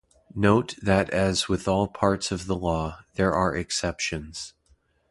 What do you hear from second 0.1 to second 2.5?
Note that as with all parts of